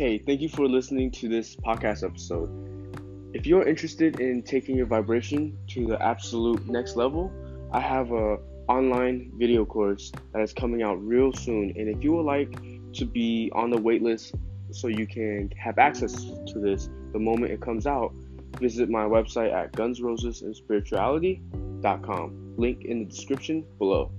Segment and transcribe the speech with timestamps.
[0.00, 2.48] Hey, thank you for listening to this podcast episode.
[3.34, 7.30] If you're interested in taking your vibration to the absolute next level,
[7.70, 11.74] I have a online video course that is coming out real soon.
[11.76, 12.50] And if you would like
[12.94, 14.34] to be on the waitlist
[14.70, 18.14] so you can have access to this the moment it comes out,
[18.58, 22.54] visit my website at gunsrosesandspirituality.com.
[22.56, 24.10] Link in the description below.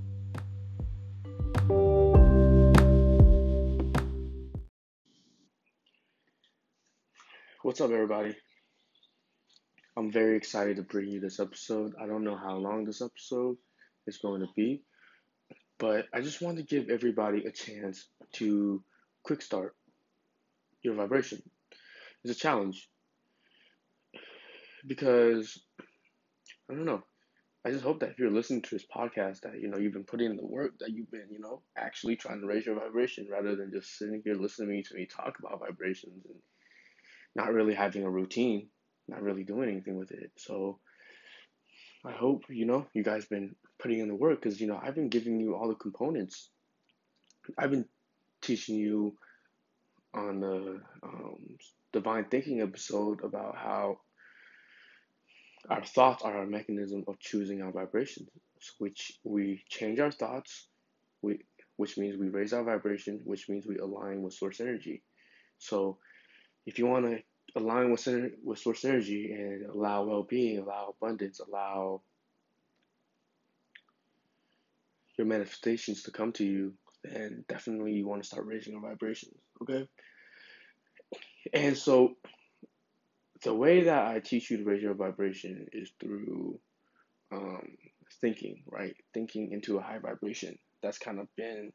[7.64, 8.36] What's up, everybody?
[9.96, 11.94] I'm very excited to bring you this episode.
[12.02, 13.58] I don't know how long this episode
[14.08, 14.82] is going to be,
[15.78, 18.08] but I just want to give everybody a chance
[18.38, 18.84] to
[19.22, 19.76] quick start
[20.82, 21.44] your vibration.
[22.24, 22.90] It's a challenge
[24.88, 25.62] because
[26.68, 27.04] I don't know.
[27.64, 30.04] I just hope that if you're listening to this podcast, that you know you've been
[30.04, 33.28] putting in the work, that you've been you know actually trying to raise your vibration
[33.32, 36.40] rather than just sitting here listening to me talk about vibrations and
[37.36, 38.68] not really having a routine,
[39.08, 40.32] not really doing anything with it.
[40.38, 40.80] So
[42.06, 44.96] I hope you know you guys been putting in the work because you know I've
[44.96, 46.50] been giving you all the components.
[47.58, 47.86] I've been
[48.42, 49.16] teaching you
[50.14, 51.58] on the um,
[51.94, 54.00] divine thinking episode about how
[55.70, 58.30] our thoughts are our mechanism of choosing our vibrations,
[58.80, 60.68] which we change our thoughts,
[61.22, 61.40] we,
[61.78, 65.04] which means we raise our vibration, which means we align with source energy.
[65.60, 65.98] So
[66.66, 67.20] if you want to
[67.56, 68.08] align with
[68.44, 72.02] with source energy and allow well-being, allow abundance, allow
[75.18, 76.74] your manifestations to come to you,
[77.04, 79.36] then definitely you want to start raising your vibrations.
[79.62, 79.88] Okay.
[81.54, 82.16] And so
[83.44, 86.60] the way that I teach you to raise your vibration is through
[87.32, 87.78] um,
[88.22, 88.96] thinking, right?
[89.14, 90.58] Thinking into a high vibration.
[90.84, 91.72] That's kind of been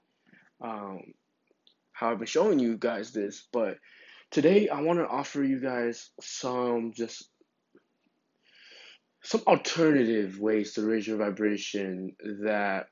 [0.62, 1.00] um,
[1.92, 3.46] how I've been showing you guys this.
[3.52, 3.78] But
[4.36, 7.30] today I want to offer you guys some just
[9.22, 12.14] some alternative ways to raise your vibration
[12.44, 12.88] that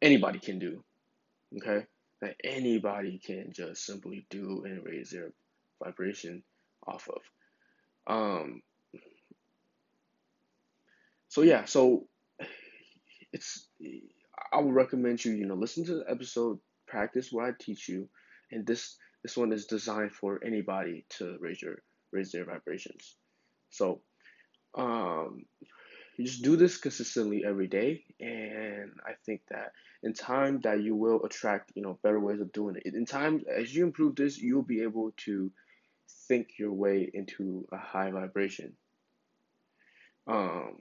[0.00, 0.84] anybody can do.
[1.56, 1.86] Okay?
[2.22, 5.32] That anybody can just simply do and raise their
[5.82, 6.44] vibration
[6.86, 7.22] off of.
[8.06, 8.62] Um,
[11.26, 12.06] so yeah, so
[13.32, 13.66] it's
[14.52, 18.08] I would recommend you, you know, listen to the episode, practice what I teach you,
[18.52, 21.82] and this this one is designed for anybody to raise your
[22.12, 23.16] raise their vibrations.
[23.70, 24.02] So
[24.76, 25.44] um
[26.16, 29.72] you just do this consistently every day and i think that
[30.02, 33.42] in time that you will attract you know better ways of doing it in time
[33.54, 35.50] as you improve this you'll be able to
[36.28, 38.74] think your way into a high vibration
[40.26, 40.76] um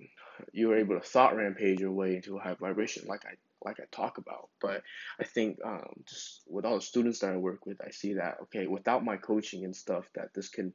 [0.53, 3.33] you're able to thought rampage your way into a high vibration like i
[3.65, 4.83] like i talk about but
[5.19, 8.37] i think um just with all the students that i work with i see that
[8.41, 10.73] okay without my coaching and stuff that this can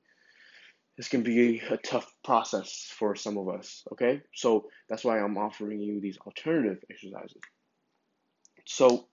[1.00, 4.20] this can be a tough process for some of us, okay?
[4.34, 7.40] So that's why I'm offering you these alternative exercises.
[8.66, 9.06] So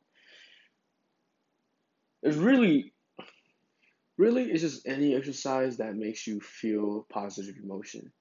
[2.22, 2.94] it's really,
[4.18, 8.12] really, it's just any exercise that makes you feel positive emotion.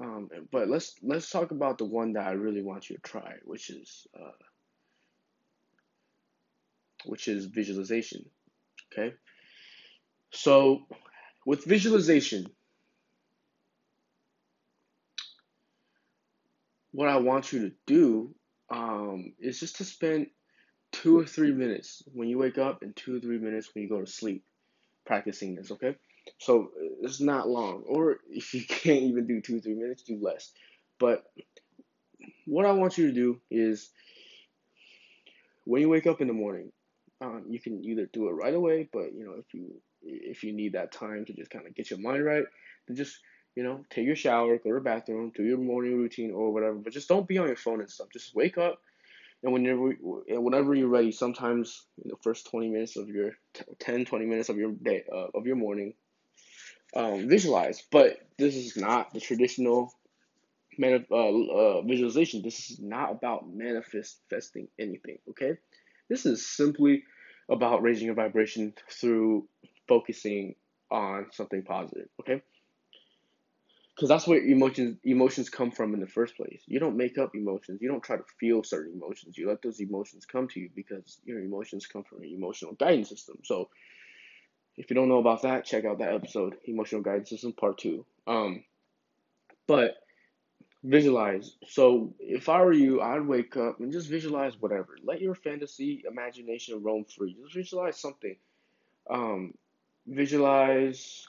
[0.00, 3.34] Um, but let's let's talk about the one that I really want you to try,
[3.44, 4.32] which is uh,
[7.04, 8.24] which is visualization.
[8.92, 9.14] Okay.
[10.30, 10.82] So
[11.44, 12.46] with visualization,
[16.92, 18.34] what I want you to do
[18.70, 20.28] um, is just to spend
[20.92, 23.88] two or three minutes when you wake up and two or three minutes when you
[23.88, 24.44] go to sleep
[25.04, 25.96] practicing this, okay?
[26.38, 26.70] So
[27.02, 27.82] it's not long.
[27.86, 30.52] Or if you can't even do two or three minutes, do less.
[30.98, 31.24] But
[32.46, 33.90] what I want you to do is
[35.64, 36.72] when you wake up in the morning,
[37.22, 40.52] um, you can either do it right away, but you know if you if you
[40.52, 42.44] need that time to just kind of get your mind right,
[42.86, 43.18] then just
[43.54, 46.74] you know, take your shower, go to the bathroom, do your morning routine or whatever.
[46.74, 48.08] But just don't be on your phone and stuff.
[48.12, 48.80] Just wake up,
[49.42, 53.32] and whenever whenever you're ready, sometimes in the first 20 minutes of your
[53.78, 55.94] 10, 20 minutes of your day uh, of your morning,
[56.96, 57.82] um, visualize.
[57.90, 59.92] But this is not the traditional
[60.78, 62.42] man uh, uh, visualization.
[62.42, 65.18] This is not about manifesting anything.
[65.30, 65.58] Okay,
[66.08, 67.04] this is simply
[67.50, 69.46] about raising your vibration through
[69.88, 70.54] focusing
[70.90, 72.08] on something positive.
[72.20, 72.42] Okay
[73.94, 76.62] because that's where emotions emotions come from in the first place.
[76.66, 77.80] You don't make up emotions.
[77.80, 79.36] You don't try to feel certain emotions.
[79.36, 83.10] You let those emotions come to you because your emotions come from your emotional guidance
[83.10, 83.38] system.
[83.44, 83.68] So,
[84.76, 88.06] if you don't know about that, check out that episode, emotional guidance system part two.
[88.26, 88.64] Um,
[89.66, 89.96] but
[90.84, 91.56] visualize.
[91.68, 94.96] So, if I were you, I'd wake up and just visualize whatever.
[95.02, 97.36] Let your fantasy imagination roam free.
[97.42, 98.36] Just visualize something
[99.10, 99.54] Um,
[100.06, 101.26] visualize.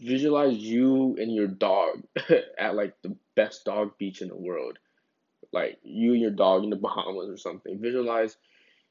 [0.00, 2.02] Visualize you and your dog
[2.58, 4.78] at like the best dog beach in the world.
[5.52, 7.80] Like you and your dog in the Bahamas or something.
[7.80, 8.36] Visualize,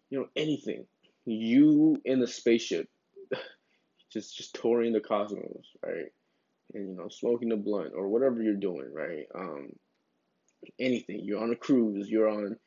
[0.10, 0.88] you know, anything.
[1.28, 2.90] You in the spaceship,
[4.14, 6.12] just just touring the cosmos, right?
[6.74, 9.26] And you know, smoking the blunt or whatever you're doing, right?
[9.36, 9.70] Um,
[10.80, 11.22] anything.
[11.24, 12.10] You're on a cruise.
[12.10, 12.58] You're on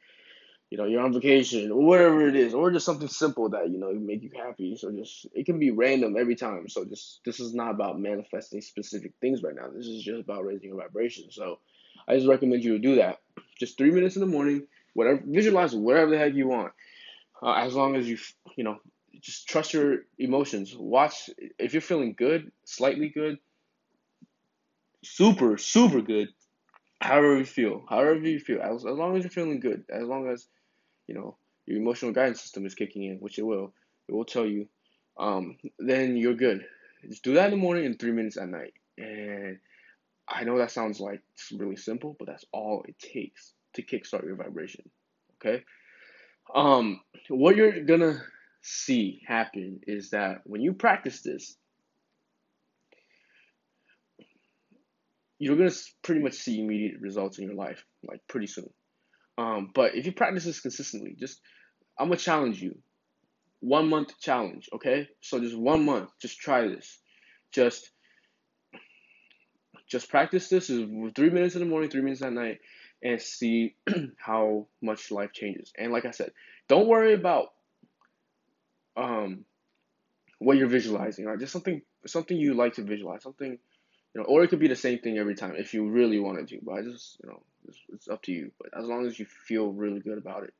[0.71, 3.79] you know, you're on vacation or whatever it is, or just something simple that, you
[3.79, 4.77] know, make you happy.
[4.77, 6.69] So just it can be random every time.
[6.69, 9.69] So just this is not about manifesting specific things right now.
[9.75, 11.33] This is just about raising your vibration.
[11.33, 11.59] So
[12.07, 13.19] I just recommend you to do that.
[13.59, 16.73] Just three minutes in the morning, whatever visualize whatever the heck you want.
[17.43, 18.19] Uh, as long as you
[18.57, 18.79] you know,
[19.21, 20.75] just trust your emotions.
[20.77, 23.39] Watch if you're feeling good, slightly good,
[25.03, 26.29] super, super good,
[27.01, 30.29] however you feel, however you feel, as, as long as you're feeling good, as long
[30.29, 30.47] as
[31.07, 33.73] you know, your emotional guidance system is kicking in, which it will.
[34.09, 34.69] It will tell you.
[35.19, 36.65] Um, then you're good.
[37.09, 38.75] Just do that in the morning and three minutes at night.
[38.97, 39.59] And
[40.29, 44.25] I know that sounds like it's really simple, but that's all it takes to kickstart
[44.25, 44.89] your vibration.
[45.37, 45.65] Okay.
[46.55, 48.23] Um, what you're gonna
[48.63, 51.57] see happen is that when you practice this,
[55.39, 55.71] you're gonna
[56.03, 58.71] pretty much see immediate results in your life, like pretty soon.
[59.39, 61.41] Um, but if you practice this consistently, just
[61.99, 62.79] I'm gonna challenge you.
[63.61, 65.09] One month challenge, okay?
[65.21, 66.99] So just one month, just try this.
[67.53, 67.91] Just
[69.91, 72.59] just practice this is three minutes in the morning, three minutes at night,
[73.03, 73.75] and see
[74.19, 75.73] how much life changes.
[75.79, 76.33] And like I said,
[76.69, 77.49] don't worry about
[78.97, 79.45] um
[80.39, 81.39] what you're visualizing, right?
[81.39, 83.59] Just something something you like to visualize, something
[84.15, 86.49] you know, or it could be the same thing every time if you really wanted
[86.49, 86.59] to.
[86.63, 88.51] But I just, you know, it's, it's up to you.
[88.59, 90.55] But as long as you feel really good about it,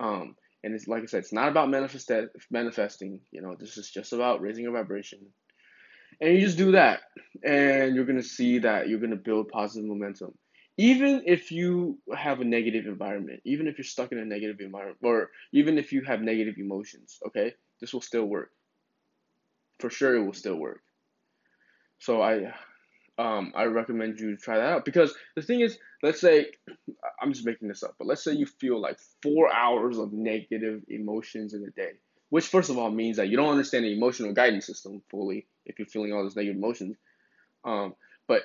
[0.00, 2.10] um, and it's like I said, it's not about manifest
[2.50, 3.20] manifesting.
[3.30, 5.20] You know, this is just about raising your vibration,
[6.20, 7.00] and you just do that,
[7.42, 10.34] and you're gonna see that you're gonna build positive momentum.
[10.76, 14.98] Even if you have a negative environment, even if you're stuck in a negative environment,
[15.02, 18.50] or even if you have negative emotions, okay, this will still work.
[19.78, 20.80] For sure, it will still work.
[21.98, 22.52] So I
[23.16, 26.46] um, I recommend you try that out because the thing is, let's say
[27.20, 30.82] I'm just making this up, but let's say you feel like four hours of negative
[30.88, 31.92] emotions in a day,
[32.30, 35.78] which first of all means that you don't understand the emotional guidance system fully if
[35.78, 36.96] you're feeling all those negative emotions.
[37.64, 37.94] Um,
[38.26, 38.42] but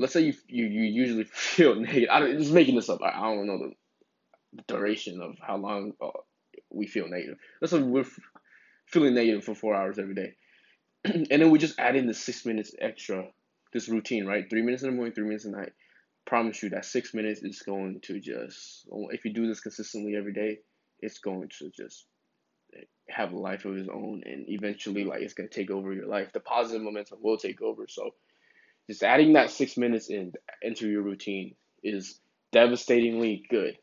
[0.00, 2.08] let's say you you, you usually feel negative.
[2.10, 3.02] I'm just making this up.
[3.02, 3.74] I, I don't know the,
[4.66, 6.08] duration of how long uh,
[6.70, 7.38] we feel negative.
[7.60, 8.04] Let's say we're
[8.86, 10.34] feeling negative for four hours every day
[11.04, 13.26] and then we just add in the six minutes extra,
[13.72, 14.48] this routine, right?
[14.48, 15.72] Three minutes in the morning, three minutes at night.
[16.26, 20.32] Promise you that six minutes is going to just, if you do this consistently every
[20.32, 20.58] day,
[21.00, 22.06] it's going to just
[23.08, 26.06] have a life of its own and eventually like it's going to take over your
[26.06, 28.10] life the positive momentum will take over so
[28.88, 30.32] just adding that six minutes in
[30.62, 32.20] into your routine is
[32.52, 33.76] devastatingly good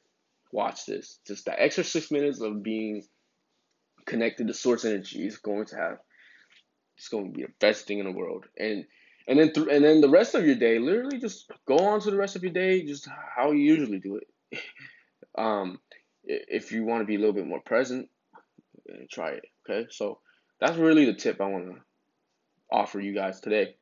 [0.51, 3.03] watch this just that extra six minutes of being
[4.05, 5.97] connected to source energy is going to have
[6.97, 8.45] it's going to be the best thing in the world.
[8.57, 8.85] And
[9.27, 12.11] and then th- and then the rest of your day, literally just go on to
[12.11, 14.59] the rest of your day just how you usually do it.
[15.37, 15.80] um,
[16.23, 18.09] if you want to be a little bit more present,
[19.11, 19.45] try it.
[19.69, 20.19] Okay, so
[20.59, 21.81] that's really the tip I want to
[22.71, 23.75] offer you guys today.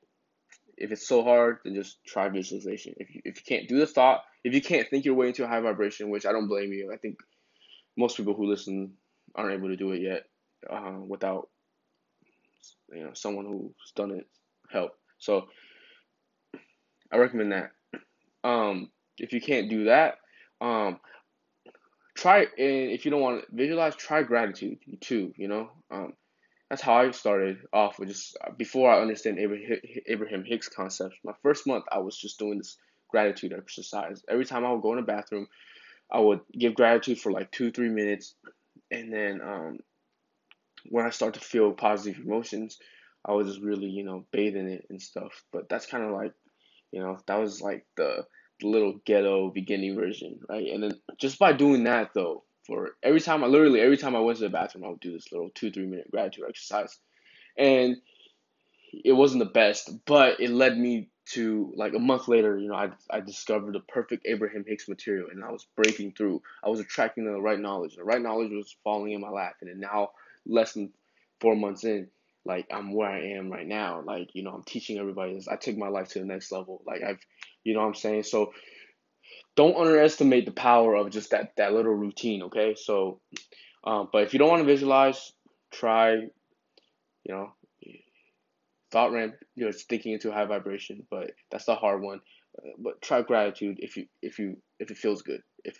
[0.77, 2.94] If it's so hard, then just try visualization.
[2.98, 5.44] If you, if you can't do the thought, if you can't think your way into
[5.44, 7.17] a high vibration, which I don't blame you, I think
[7.98, 8.94] most people who listen
[9.36, 10.24] aren't able to do it yet
[10.70, 11.50] uh, without
[12.94, 14.27] you know someone who's done it
[14.70, 14.91] help.
[15.17, 15.48] So
[17.12, 17.72] I recommend that.
[18.44, 20.15] Um, if you can't do that,
[20.62, 21.00] um,
[22.15, 25.34] try and if you don't want to visualize, try gratitude too.
[25.38, 26.13] You know, um,
[26.69, 29.39] that's how I started off with just before I understand
[30.07, 31.17] Abraham Hicks concepts.
[31.24, 32.77] My first month, I was just doing this
[33.10, 34.24] gratitude exercise.
[34.27, 35.48] Every time I would go in the bathroom,
[36.12, 38.36] I would give gratitude for like two, three minutes,
[38.91, 39.79] and then um,
[40.89, 42.77] when I start to feel positive emotions,
[43.25, 45.43] I was just really, you know, bathing it and stuff.
[45.51, 46.34] But that's kind of like,
[46.91, 48.25] you know, that was like the,
[48.60, 50.67] the little ghetto beginning version, right?
[50.67, 54.19] And then just by doing that though, for every time I literally every time I
[54.19, 56.98] went to the bathroom, I would do this little two three minute gratitude exercise,
[57.57, 57.98] and
[59.03, 62.75] it wasn't the best, but it led me to like a month later, you know,
[62.75, 66.41] I, I discovered the perfect Abraham Hicks material and I was breaking through.
[66.63, 67.95] I was attracting the right knowledge.
[67.95, 69.55] The right knowledge was falling in my lap.
[69.62, 70.12] And now,
[70.45, 70.91] less than
[71.41, 72.10] four months in,
[72.45, 74.01] like I'm where I am right now.
[74.05, 75.48] Like, you know, I'm teaching everybody this.
[75.48, 76.84] I took my life to the next level.
[76.86, 77.19] Like I've
[77.63, 78.24] You know what I'm saying?
[78.24, 78.53] So
[79.55, 82.43] don't underestimate the power of just that that little routine.
[82.43, 83.19] Okay, so
[83.83, 85.31] um, but if you don't want to visualize,
[85.71, 86.29] try you
[87.29, 87.53] know
[88.91, 89.35] thought ramp.
[89.55, 92.21] You know, thinking into high vibration, but that's the hard one.
[92.57, 95.41] Uh, but try gratitude if you if you if it feels good.
[95.63, 95.77] If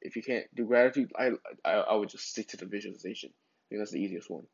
[0.00, 1.30] if you can't do gratitude, I
[1.64, 3.30] I, I would just stick to the visualization.
[3.30, 4.44] I think that's the easiest one.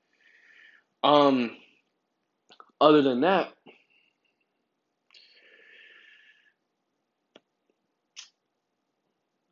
[1.02, 1.56] Um,
[2.80, 3.52] other than that,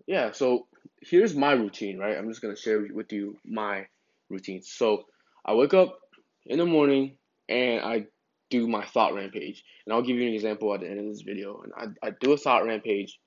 [0.06, 0.32] yeah.
[0.32, 0.66] So
[1.00, 2.16] here's my routine, right?
[2.16, 3.86] I'm just gonna share with you my
[4.28, 4.62] routine.
[4.62, 5.04] So
[5.44, 5.98] I wake up
[6.46, 7.16] in the morning
[7.48, 8.06] and I
[8.50, 11.22] do my thought rampage, and I'll give you an example at the end of this
[11.22, 11.62] video.
[11.62, 13.18] And I, I do a thought rampage,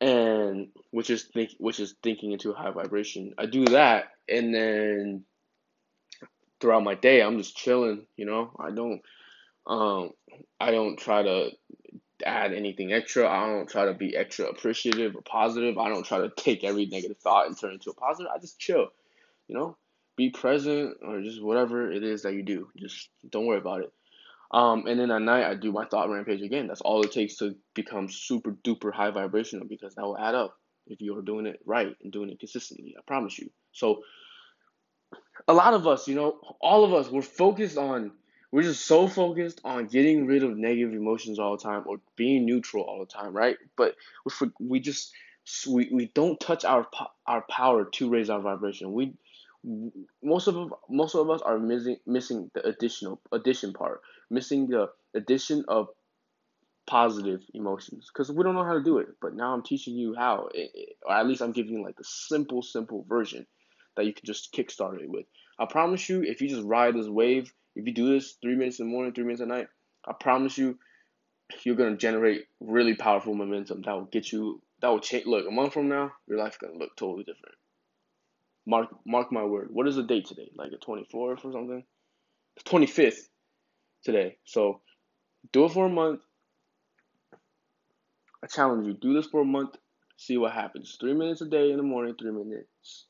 [0.00, 3.34] and which is think which is thinking into a high vibration.
[3.38, 5.24] I do that, and then
[6.60, 8.06] throughout my day, I'm just chilling.
[8.16, 9.02] You know, I don't
[9.66, 10.10] um
[10.60, 11.50] I don't try to
[12.24, 13.28] add anything extra.
[13.28, 15.78] I don't try to be extra appreciative or positive.
[15.78, 18.30] I don't try to take every negative thought and turn it into a positive.
[18.34, 18.88] I just chill,
[19.48, 19.76] you know,
[20.16, 22.68] be present or just whatever it is that you do.
[22.76, 23.92] Just don't worry about it.
[24.50, 26.68] Um, and then at night I do my thought rampage again.
[26.68, 30.56] That's all it takes to become super duper high vibrational because that will add up
[30.86, 32.94] if you are doing it right and doing it consistently.
[32.96, 33.50] I promise you.
[33.72, 34.02] So
[35.48, 38.12] a lot of us, you know, all of us, we're focused on
[38.56, 42.46] we're just so focused on getting rid of negative emotions all the time or being
[42.46, 43.58] neutral all the time, right?
[43.76, 43.96] But
[44.40, 45.12] we we just
[45.68, 46.86] we, we don't touch our
[47.26, 48.94] our power to raise our vibration.
[48.94, 49.12] We
[50.22, 55.66] most of most of us are missing missing the additional addition part, missing the addition
[55.68, 55.88] of
[56.86, 59.08] positive emotions because we don't know how to do it.
[59.20, 61.96] But now I'm teaching you how, eh, eh, or at least I'm giving you like
[61.96, 63.46] the simple, simple version
[63.96, 65.26] that you can just kickstart it with.
[65.58, 68.80] I promise you, if you just ride this wave if you do this three minutes
[68.80, 69.68] in the morning, three minutes at night,
[70.06, 70.78] I promise you,
[71.62, 74.62] you're gonna generate really powerful momentum that will get you.
[74.80, 75.26] That will change.
[75.26, 77.54] Look, a month from now, your life's gonna look totally different.
[78.66, 79.68] Mark, mark my word.
[79.70, 80.50] What is the date today?
[80.56, 81.84] Like the 24th or something?
[82.64, 83.28] 25th
[84.02, 84.38] today.
[84.44, 84.80] So
[85.52, 86.22] do it for a month.
[88.42, 88.94] I challenge you.
[88.94, 89.76] Do this for a month.
[90.16, 90.96] See what happens.
[90.98, 92.14] Three minutes a day in the morning.
[92.18, 93.06] Three minutes.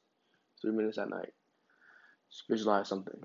[0.61, 1.33] Three minutes at night.
[2.31, 3.21] Just visualize something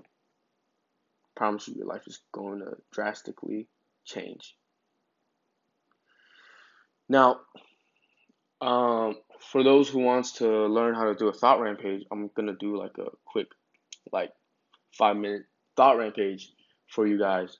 [1.34, 3.66] promise you, your life is going to drastically
[4.04, 4.54] change.
[7.08, 7.40] Now,
[8.60, 9.16] um,
[9.50, 12.78] for those who wants to learn how to do a thought rampage, I'm gonna do
[12.78, 13.48] like a quick,
[14.12, 14.30] like
[14.96, 15.42] five minute
[15.76, 16.52] thought rampage
[16.88, 17.58] for you guys.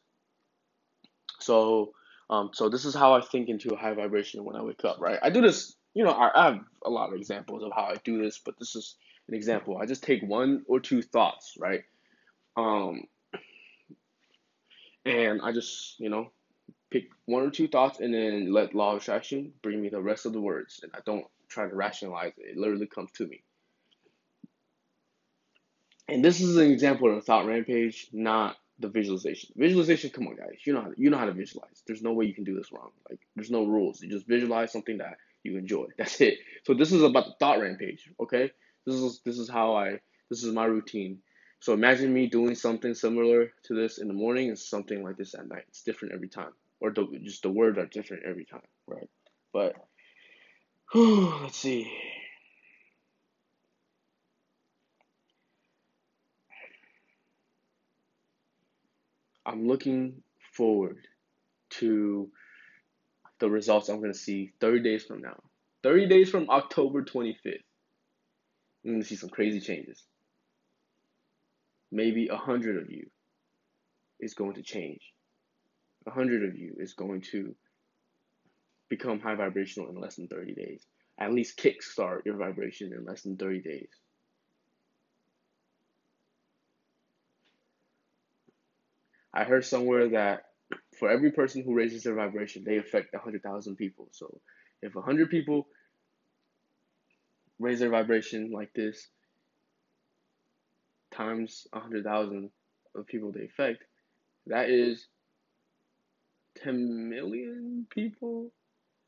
[1.40, 1.92] So,
[2.30, 5.00] um, so this is how I think into a high vibration when I wake up.
[5.00, 5.74] Right, I do this.
[5.94, 8.54] You know, I, I have a lot of examples of how I do this, but
[8.58, 8.94] this is
[9.32, 9.78] an example.
[9.78, 11.84] I just take one or two thoughts, right?
[12.54, 13.04] Um,
[15.06, 16.30] and I just, you know,
[16.90, 20.26] pick one or two thoughts and then let law of attraction bring me the rest
[20.26, 20.80] of the words.
[20.82, 22.50] And I don't try to rationalize it.
[22.50, 23.42] It literally comes to me.
[26.08, 29.54] And this is an example of a thought rampage, not the visualization.
[29.56, 31.82] Visualization, come on guys, you know how to, you know how to visualize.
[31.86, 32.90] There's no way you can do this wrong.
[33.08, 34.02] Like there's no rules.
[34.02, 35.86] You just visualize something that you enjoy.
[35.96, 36.34] That's it.
[36.64, 38.50] So this is about the thought rampage, okay?
[38.86, 41.18] This is this is how I this is my routine.
[41.60, 45.34] So imagine me doing something similar to this in the morning and something like this
[45.34, 45.64] at night.
[45.68, 49.08] It's different every time, or the, just the words are different every time, right?
[49.52, 49.76] But
[50.92, 51.92] whew, let's see.
[59.46, 60.22] I'm looking
[60.54, 60.98] forward
[61.70, 62.30] to
[63.40, 65.40] the results I'm going to see 30 days from now.
[65.82, 67.58] 30 days from October 25th.
[68.84, 70.04] Going to see some crazy changes
[71.92, 73.06] maybe a hundred of you
[74.18, 75.12] is going to change.
[76.06, 77.54] A hundred of you is going to
[78.88, 80.84] become high vibrational in less than 30 days.
[81.20, 83.88] At least kickstart your vibration in less than 30 days.
[89.34, 90.44] I heard somewhere that
[90.98, 94.08] for every person who raises their vibration, they affect 100,000 people.
[94.12, 94.40] So
[94.82, 95.66] if 100 people
[97.62, 99.08] raise their vibration like this,
[101.12, 102.50] times 100,000
[102.94, 103.84] of people they affect,
[104.46, 105.06] that is
[106.62, 108.50] 10 million people.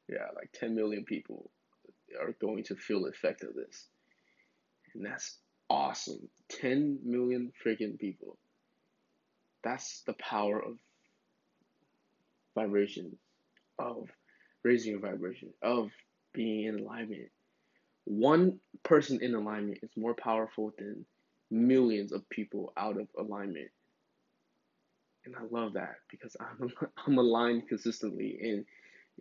[0.08, 1.50] Yeah, like 10 million people
[2.20, 3.86] are going to feel the effect of this.
[4.94, 6.28] And that's awesome.
[6.50, 8.36] 10 million freaking people.
[9.62, 10.76] That's the power of
[12.54, 13.16] vibration,
[13.78, 14.08] of
[14.62, 15.90] raising your vibration, of
[16.32, 17.30] being in alignment.
[18.04, 21.06] One person in alignment is more powerful than
[21.50, 23.70] millions of people out of alignment.
[25.24, 26.70] And I love that because I'm
[27.06, 28.64] I'm aligned consistently and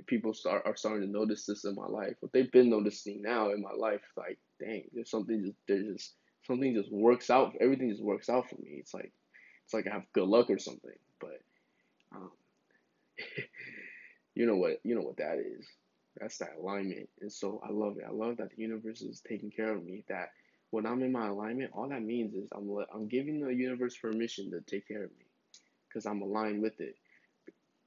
[0.07, 2.15] people start are starting to notice this in my life.
[2.19, 6.13] What they've been noticing now in my life, like, dang, there's something just there's just
[6.45, 7.53] something just works out.
[7.61, 8.77] Everything just works out for me.
[8.79, 9.11] It's like
[9.65, 10.91] it's like I have good luck or something.
[11.19, 11.39] But
[12.13, 12.31] um,
[14.35, 15.65] you know what you know what that is.
[16.19, 17.09] That's that alignment.
[17.21, 18.05] And so I love it.
[18.07, 20.03] I love that the universe is taking care of me.
[20.09, 20.29] That
[20.69, 24.51] when I'm in my alignment, all that means is I'm I'm giving the universe permission
[24.51, 25.25] to take care of me
[25.87, 26.95] because I'm aligned with it.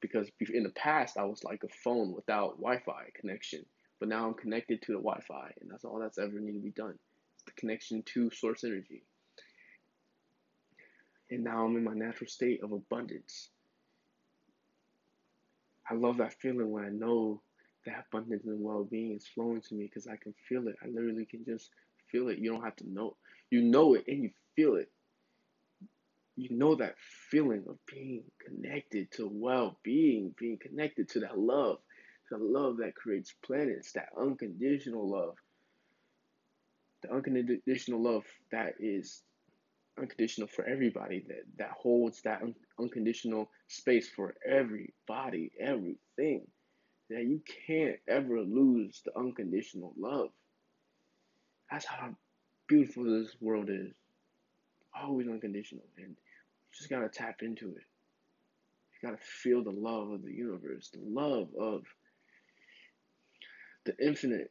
[0.00, 3.64] Because in the past I was like a phone without Wi-Fi connection,
[3.98, 6.70] but now I'm connected to the Wi-Fi, and that's all that's ever need to be
[6.70, 6.98] done.
[7.34, 9.02] It's the connection to source energy.
[11.30, 13.48] And now I'm in my natural state of abundance.
[15.90, 17.42] I love that feeling when I know
[17.86, 20.76] that abundance and well-being is flowing to me because I can feel it.
[20.82, 21.70] I literally can just
[22.10, 22.38] feel it.
[22.38, 23.16] You don't have to know.
[23.50, 24.90] You know it and you feel it.
[26.36, 26.96] You know that
[27.30, 31.78] feeling of being connected to well-being, being connected to that love,
[32.30, 35.34] the love that creates planets, that unconditional love.
[37.02, 39.22] The unconditional love that is
[39.98, 46.46] unconditional for everybody that that holds that un- unconditional space for everybody everything
[47.10, 50.30] that you can't ever lose the unconditional love.
[51.70, 52.14] That's how
[52.66, 53.92] beautiful this world is.
[54.98, 56.16] Always unconditional and you
[56.72, 57.84] just gotta tap into it.
[59.02, 61.82] You gotta feel the love of the universe the love of
[63.84, 64.50] the infinite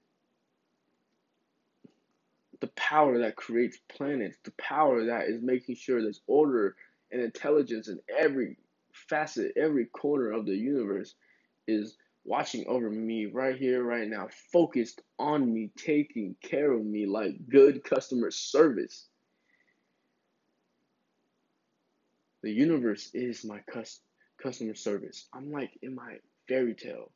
[2.62, 6.76] the power that creates planets, the power that is making sure there's order
[7.12, 8.58] and intelligence in every
[8.92, 11.16] facet, every corner of the universe
[11.68, 17.06] is watching over me right here, right now, focused on me, taking care of me
[17.06, 19.08] like good customer service.
[22.42, 23.60] The universe is my
[24.42, 25.28] customer service.
[25.34, 27.12] I'm like in my fairy tale.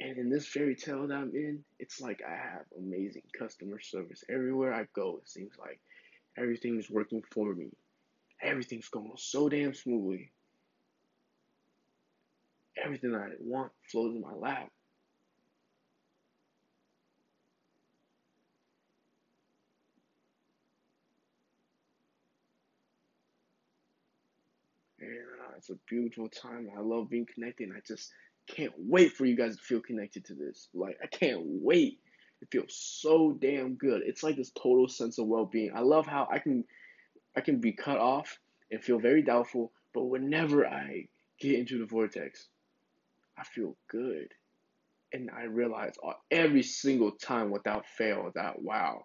[0.00, 4.24] And in this fairy tale that I'm in, it's like I have amazing customer service.
[4.28, 5.80] Everywhere I go, it seems like
[6.36, 7.70] everything's working for me.
[8.42, 10.32] Everything's going so damn smoothly.
[12.76, 14.70] Everything I want flows in my lap.
[25.00, 26.68] And uh, it's a beautiful time.
[26.76, 27.70] I love being connected.
[27.76, 28.12] I just
[28.48, 30.68] can't wait for you guys to feel connected to this.
[30.74, 31.98] Like, I can't wait.
[32.40, 34.02] It feels so damn good.
[34.04, 35.72] It's like this total sense of well-being.
[35.74, 36.64] I love how I can
[37.36, 38.38] I can be cut off
[38.70, 41.06] and feel very doubtful, but whenever I
[41.40, 42.48] get into the vortex,
[43.38, 44.28] I feel good.
[45.12, 45.94] And I realize
[46.30, 49.04] every single time without fail that wow,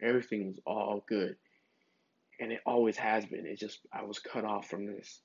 [0.00, 1.36] everything was all good.
[2.40, 3.46] And it always has been.
[3.46, 5.20] It's just I was cut off from this.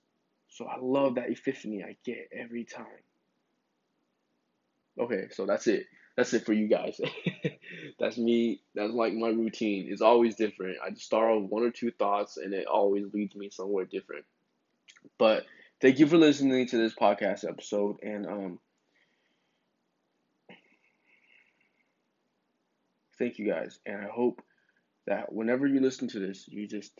[0.50, 2.86] So I love that epiphany I get every time.
[5.00, 5.86] Okay, so that's it.
[6.16, 7.00] That's it for you guys.
[8.00, 8.62] that's me.
[8.74, 9.88] That's like my routine.
[9.90, 10.78] It's always different.
[10.84, 14.26] I just start with one or two thoughts and it always leads me somewhere different.
[15.20, 15.46] But
[15.82, 18.60] thank you for listening to this podcast episode and um
[23.20, 24.42] thank you guys and I hope
[25.08, 26.94] that whenever you listen to this, you just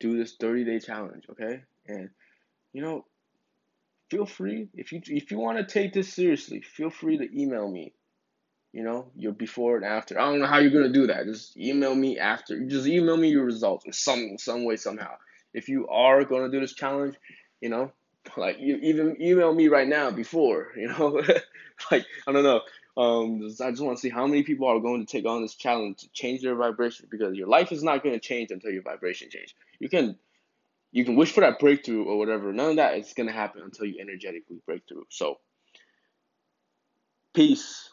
[0.00, 1.62] do this 30 day challenge, okay?
[1.86, 2.10] And
[2.72, 3.06] you know,
[4.10, 7.70] feel free if you if you want to take this seriously, feel free to email
[7.70, 7.94] me.
[8.72, 10.18] You know, your before and after.
[10.18, 11.24] I don't know how you're gonna do that.
[11.26, 12.60] Just email me after.
[12.66, 15.14] Just email me your results in some some way somehow.
[15.54, 17.16] If you are gonna do this challenge,
[17.60, 17.92] you know,
[18.36, 20.72] like you even email me right now before.
[20.76, 21.22] You know,
[21.90, 22.60] like I don't know.
[22.96, 25.54] Um, I just want to see how many people are going to take on this
[25.54, 28.82] challenge to change their vibration because your life is not going to change until your
[28.82, 29.54] vibration change.
[29.78, 30.18] You can
[30.92, 32.52] you can wish for that breakthrough or whatever.
[32.52, 35.06] None of that is going to happen until you energetically break through.
[35.08, 35.38] So,
[37.34, 37.89] peace.